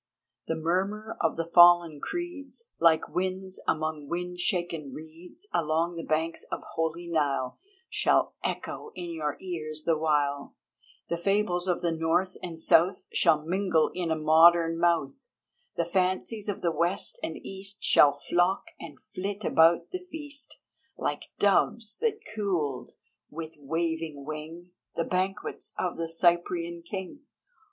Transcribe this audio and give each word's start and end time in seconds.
_The 0.47 0.55
murmur 0.55 1.15
of 1.21 1.37
the 1.37 1.45
fallen 1.45 1.99
creeds, 1.99 2.63
Like 2.79 3.07
winds 3.07 3.61
among 3.67 4.07
wind 4.07 4.39
shaken 4.39 4.91
reeds 4.91 5.47
Along 5.53 5.93
the 5.95 6.01
banks 6.03 6.41
of 6.45 6.63
holy 6.73 7.05
Nile, 7.07 7.59
Shall 7.87 8.33
echo 8.43 8.89
in 8.95 9.11
your 9.11 9.37
ears 9.39 9.83
the 9.83 9.95
while; 9.95 10.55
The 11.09 11.17
fables 11.19 11.67
of 11.67 11.81
the 11.81 11.91
North 11.91 12.35
and 12.41 12.59
South 12.59 13.05
Shall 13.13 13.45
mingle 13.45 13.91
in 13.93 14.09
a 14.09 14.15
modern 14.15 14.79
mouth; 14.79 15.27
The 15.75 15.85
fancies 15.85 16.49
of 16.49 16.61
the 16.61 16.71
West 16.71 17.19
and 17.21 17.37
East 17.37 17.83
Shall 17.83 18.13
flock 18.13 18.71
and 18.79 18.99
flit 18.99 19.43
about 19.43 19.91
the 19.91 19.99
feast 19.99 20.57
Like 20.97 21.29
doves 21.37 21.97
that 21.97 22.21
cooled, 22.33 22.93
with 23.29 23.55
waving 23.59 24.25
wing, 24.25 24.71
The 24.95 25.05
banquets 25.05 25.73
of 25.77 25.95
the 25.97 26.09
Cyprian 26.09 26.81
king. 26.81 27.19